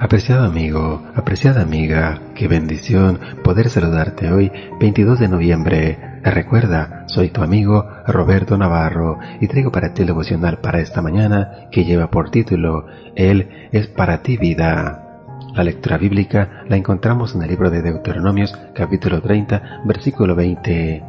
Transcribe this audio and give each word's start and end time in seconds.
Apreciado 0.00 0.44
amigo, 0.44 1.02
apreciada 1.14 1.62
amiga, 1.62 2.20
qué 2.34 2.48
bendición 2.48 3.20
poder 3.44 3.70
saludarte 3.70 4.32
hoy 4.32 4.50
22 4.80 5.20
de 5.20 5.28
noviembre. 5.28 5.98
Recuerda, 6.24 7.04
soy 7.06 7.28
tu 7.30 7.42
amigo 7.42 7.86
Roberto 8.08 8.58
Navarro 8.58 9.20
y 9.40 9.46
traigo 9.46 9.70
para 9.70 9.94
ti 9.94 10.02
el 10.02 10.08
devocional 10.08 10.58
para 10.58 10.80
esta 10.80 11.00
mañana 11.00 11.68
que 11.70 11.84
lleva 11.84 12.10
por 12.10 12.30
título 12.30 12.86
Él 13.14 13.68
es 13.70 13.86
para 13.86 14.20
ti 14.20 14.36
vida. 14.36 15.28
La 15.54 15.62
lectura 15.62 15.96
bíblica 15.96 16.64
la 16.68 16.76
encontramos 16.76 17.36
en 17.36 17.42
el 17.42 17.50
libro 17.50 17.70
de 17.70 17.82
Deuteronomios 17.82 18.58
capítulo 18.74 19.22
30 19.22 19.82
versículo 19.84 20.34
20. 20.34 21.04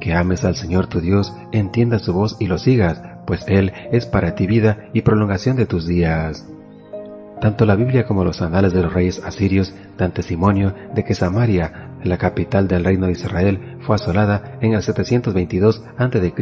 Que 0.00 0.12
ames 0.12 0.44
al 0.44 0.56
Señor 0.56 0.88
tu 0.88 1.00
Dios, 1.00 1.32
entiendas 1.52 2.02
su 2.02 2.12
voz 2.12 2.36
y 2.40 2.48
lo 2.48 2.58
sigas, 2.58 3.00
pues 3.28 3.44
Él 3.46 3.72
es 3.92 4.06
para 4.06 4.34
ti 4.34 4.48
vida 4.48 4.88
y 4.92 5.02
prolongación 5.02 5.56
de 5.56 5.66
tus 5.66 5.86
días. 5.86 6.44
Tanto 7.40 7.66
la 7.66 7.76
Biblia 7.76 8.06
como 8.06 8.24
los 8.24 8.42
anales 8.42 8.72
de 8.72 8.82
los 8.82 8.92
reyes 8.92 9.22
asirios 9.24 9.74
dan 9.98 10.12
testimonio 10.12 10.74
de 10.94 11.04
que 11.04 11.14
Samaria, 11.14 11.90
la 12.02 12.18
capital 12.18 12.68
del 12.68 12.84
reino 12.84 13.06
de 13.06 13.12
Israel, 13.12 13.76
fue 13.80 13.96
asolada 13.96 14.58
en 14.60 14.74
el 14.74 14.82
722 14.82 15.84
a.C. 15.96 16.34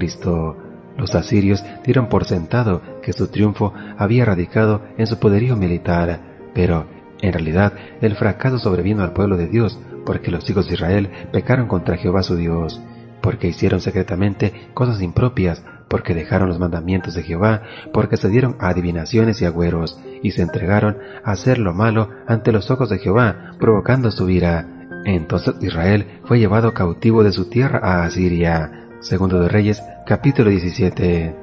Los 0.97 1.14
asirios 1.14 1.64
dieron 1.84 2.08
por 2.08 2.25
sentado 2.25 2.83
que 3.02 3.12
su 3.12 3.28
triunfo 3.28 3.72
había 3.97 4.25
radicado 4.25 4.83
en 4.98 5.06
su 5.06 5.19
poderío 5.19 5.56
militar, 5.56 6.20
pero 6.55 6.86
en 7.22 7.33
realidad 7.33 7.72
el 8.00 8.14
fracaso 8.14 8.58
sobrevino 8.58 9.02
al 9.02 9.12
pueblo 9.12 9.36
de 9.36 9.48
Dios 9.48 9.78
porque 10.05 10.30
los 10.30 10.48
hijos 10.50 10.69
de 10.69 10.74
Israel 10.74 11.11
pecaron 11.33 11.69
contra 11.69 11.97
Jehová 11.97 12.22
su 12.22 12.36
Dios, 12.36 12.80
porque 13.20 13.48
hicieron 13.48 13.80
secretamente 13.80 14.70
cosas 14.74 15.00
impropias, 15.00 15.62
porque 15.93 16.15
dejaron 16.15 16.48
los 16.48 16.59
mandamientos 16.59 17.12
de 17.12 17.23
Jehová, 17.23 17.61
porque 17.93 18.17
se 18.17 18.31
dieron 18.31 18.57
a 18.61 18.71
adivinaciones 18.71 19.43
y 19.43 19.45
agüeros, 19.45 20.01
y 20.23 20.31
se 20.31 20.41
entregaron 20.41 20.97
a 21.23 21.33
hacer 21.33 21.59
lo 21.59 21.75
malo 21.75 22.09
ante 22.27 22.51
los 22.51 22.71
ojos 22.71 22.89
de 22.89 22.98
Jehová, 22.98 23.53
provocando 23.61 24.11
su 24.11 24.31
ira. 24.31 24.67
Entonces 25.05 25.55
Israel 25.61 26.07
fue 26.25 26.39
llevado 26.39 26.73
cautivo 26.73 27.23
de 27.23 27.33
su 27.33 27.51
tierra 27.51 27.81
a 27.83 28.05
Asiria. 28.05 28.87
Segundo 29.01 29.39
de 29.39 29.51
Reyes, 29.51 29.83
capítulo 30.07 30.48
17. 30.48 31.37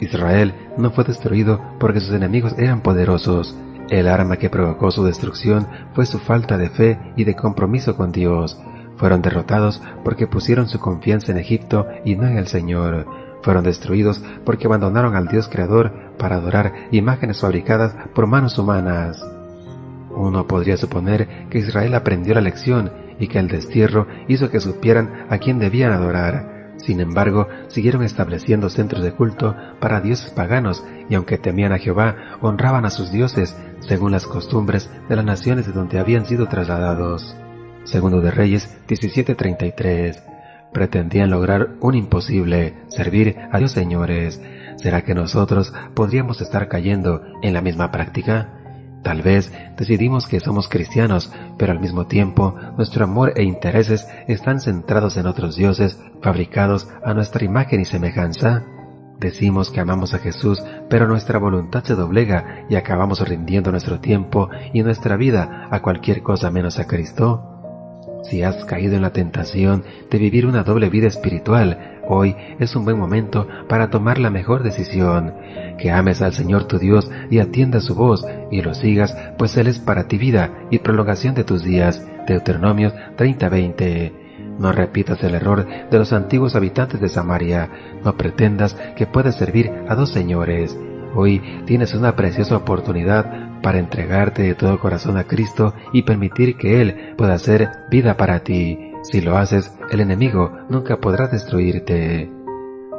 Israel 0.00 0.54
no 0.78 0.90
fue 0.90 1.04
destruido 1.04 1.60
porque 1.78 2.00
sus 2.00 2.14
enemigos 2.14 2.54
eran 2.56 2.80
poderosos. 2.80 3.58
El 3.90 4.08
arma 4.08 4.38
que 4.38 4.48
provocó 4.48 4.90
su 4.90 5.04
destrucción 5.04 5.66
fue 5.92 6.06
su 6.06 6.18
falta 6.18 6.56
de 6.56 6.70
fe 6.70 6.98
y 7.14 7.24
de 7.24 7.36
compromiso 7.36 7.94
con 7.94 8.10
Dios. 8.10 8.58
Fueron 8.96 9.20
derrotados 9.20 9.82
porque 10.02 10.26
pusieron 10.26 10.66
su 10.66 10.80
confianza 10.80 11.30
en 11.30 11.36
Egipto 11.36 11.86
y 12.06 12.16
no 12.16 12.26
en 12.26 12.38
el 12.38 12.46
Señor 12.46 13.25
fueron 13.46 13.62
destruidos 13.62 14.20
porque 14.44 14.66
abandonaron 14.66 15.14
al 15.14 15.28
Dios 15.28 15.48
Creador 15.48 15.92
para 16.18 16.34
adorar 16.34 16.72
imágenes 16.90 17.40
fabricadas 17.40 17.94
por 18.12 18.26
manos 18.26 18.58
humanas. 18.58 19.24
Uno 20.10 20.48
podría 20.48 20.76
suponer 20.76 21.46
que 21.48 21.58
Israel 21.58 21.94
aprendió 21.94 22.34
la 22.34 22.40
lección 22.40 22.90
y 23.20 23.28
que 23.28 23.38
el 23.38 23.46
destierro 23.46 24.08
hizo 24.26 24.50
que 24.50 24.58
supieran 24.58 25.26
a 25.30 25.38
quién 25.38 25.60
debían 25.60 25.92
adorar. 25.92 26.74
Sin 26.78 26.98
embargo, 26.98 27.46
siguieron 27.68 28.02
estableciendo 28.02 28.68
centros 28.68 29.04
de 29.04 29.12
culto 29.12 29.54
para 29.78 30.00
dioses 30.00 30.32
paganos 30.32 30.84
y 31.08 31.14
aunque 31.14 31.38
temían 31.38 31.72
a 31.72 31.78
Jehová, 31.78 32.16
honraban 32.40 32.84
a 32.84 32.90
sus 32.90 33.12
dioses 33.12 33.56
según 33.78 34.10
las 34.10 34.26
costumbres 34.26 34.90
de 35.08 35.14
las 35.14 35.24
naciones 35.24 35.66
de 35.66 35.72
donde 35.72 36.00
habían 36.00 36.26
sido 36.26 36.48
trasladados. 36.48 37.36
Segundo 37.84 38.20
de 38.20 38.32
Reyes 38.32 38.76
1733 38.88 40.35
pretendían 40.76 41.30
lograr 41.30 41.70
un 41.80 41.94
imposible, 41.94 42.74
servir 42.88 43.38
a 43.50 43.56
Dios 43.56 43.72
señores. 43.72 44.42
¿Será 44.76 45.04
que 45.04 45.14
nosotros 45.14 45.72
podríamos 45.94 46.42
estar 46.42 46.68
cayendo 46.68 47.22
en 47.40 47.54
la 47.54 47.62
misma 47.62 47.90
práctica? 47.90 48.52
Tal 49.02 49.22
vez 49.22 49.50
decidimos 49.78 50.26
que 50.26 50.38
somos 50.38 50.68
cristianos, 50.68 51.32
pero 51.56 51.72
al 51.72 51.80
mismo 51.80 52.06
tiempo 52.06 52.54
nuestro 52.76 53.04
amor 53.04 53.32
e 53.36 53.44
intereses 53.44 54.06
están 54.28 54.60
centrados 54.60 55.16
en 55.16 55.26
otros 55.26 55.56
dioses 55.56 55.98
fabricados 56.20 56.90
a 57.02 57.14
nuestra 57.14 57.42
imagen 57.42 57.80
y 57.80 57.86
semejanza. 57.86 58.66
Decimos 59.18 59.70
que 59.70 59.80
amamos 59.80 60.12
a 60.12 60.18
Jesús, 60.18 60.62
pero 60.90 61.08
nuestra 61.08 61.38
voluntad 61.38 61.84
se 61.84 61.94
doblega 61.94 62.66
y 62.68 62.76
acabamos 62.76 63.26
rindiendo 63.26 63.70
nuestro 63.70 64.00
tiempo 64.00 64.50
y 64.74 64.82
nuestra 64.82 65.16
vida 65.16 65.68
a 65.70 65.80
cualquier 65.80 66.22
cosa 66.22 66.50
menos 66.50 66.78
a 66.78 66.86
Cristo. 66.86 67.55
Si 68.22 68.42
has 68.42 68.64
caído 68.64 68.96
en 68.96 69.02
la 69.02 69.12
tentación 69.12 69.84
de 70.10 70.18
vivir 70.18 70.46
una 70.46 70.64
doble 70.64 70.90
vida 70.90 71.06
espiritual, 71.06 72.00
hoy 72.08 72.34
es 72.58 72.74
un 72.74 72.84
buen 72.84 72.98
momento 72.98 73.46
para 73.68 73.90
tomar 73.90 74.18
la 74.18 74.30
mejor 74.30 74.62
decisión. 74.62 75.34
Que 75.78 75.90
ames 75.90 76.22
al 76.22 76.32
Señor 76.32 76.64
tu 76.64 76.78
Dios 76.78 77.10
y 77.30 77.38
atiendas 77.38 77.84
su 77.84 77.94
voz 77.94 78.26
y 78.50 78.62
lo 78.62 78.74
sigas, 78.74 79.16
pues 79.38 79.56
Él 79.56 79.68
es 79.68 79.78
para 79.78 80.08
ti 80.08 80.18
vida 80.18 80.52
y 80.70 80.78
prolongación 80.78 81.34
de 81.34 81.44
tus 81.44 81.62
días. 81.62 82.04
Deuteronomios 82.26 82.94
30:20. 83.16 84.12
No 84.58 84.72
repitas 84.72 85.22
el 85.22 85.34
error 85.34 85.66
de 85.90 85.98
los 85.98 86.12
antiguos 86.12 86.56
habitantes 86.56 87.00
de 87.00 87.08
Samaria. 87.08 87.70
No 88.04 88.16
pretendas 88.16 88.74
que 88.96 89.06
puedes 89.06 89.36
servir 89.36 89.70
a 89.88 89.94
dos 89.94 90.10
señores. 90.10 90.76
Hoy 91.14 91.40
tienes 91.66 91.94
una 91.94 92.16
preciosa 92.16 92.56
oportunidad 92.56 93.45
para 93.66 93.80
entregarte 93.80 94.42
de 94.42 94.54
todo 94.54 94.78
corazón 94.78 95.16
a 95.16 95.24
Cristo 95.24 95.74
y 95.92 96.02
permitir 96.02 96.56
que 96.56 96.80
Él 96.80 97.14
pueda 97.18 97.34
hacer 97.34 97.68
vida 97.90 98.16
para 98.16 98.44
ti. 98.44 98.92
Si 99.02 99.20
lo 99.20 99.36
haces, 99.36 99.72
el 99.90 99.98
enemigo 99.98 100.52
nunca 100.68 101.00
podrá 101.00 101.26
destruirte. 101.26 102.30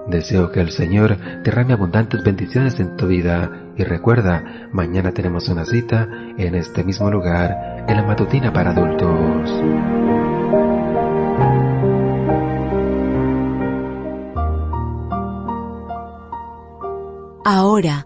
Deseo 0.08 0.52
que 0.52 0.60
el 0.60 0.72
Señor 0.72 1.20
derrame 1.42 1.72
abundantes 1.72 2.22
bendiciones 2.22 2.82
en 2.82 2.98
tu 2.98 3.08
vida 3.08 3.50
y 3.78 3.86
recuerda, 3.86 4.68
mañana 4.74 5.14
tenemos 5.14 5.48
una 5.48 5.64
cita 5.64 6.10
en 6.38 6.54
este 6.54 6.84
mismo 6.84 7.10
lugar, 7.10 7.86
en 7.88 7.96
la 7.96 8.04
matutina 8.04 8.52
para 8.52 8.72
adultos. 8.72 9.50
Ahora, 17.46 18.06